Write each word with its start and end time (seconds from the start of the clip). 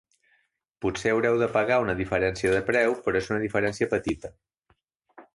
Potser 0.83 1.11
haureu 1.17 1.35
de 1.41 1.49
pagar 1.57 1.77
una 1.83 1.95
diferència 1.99 2.53
de 2.55 2.61
preu, 2.69 2.95
però 3.09 3.21
és 3.23 3.29
una 3.33 3.41
diferència 3.43 3.89
petita. 3.93 4.33